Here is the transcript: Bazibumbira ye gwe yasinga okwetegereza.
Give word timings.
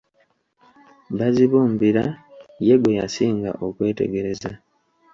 Bazibumbira 1.17 2.03
ye 2.67 2.75
gwe 2.81 2.91
yasinga 2.99 3.51
okwetegereza. 3.65 4.51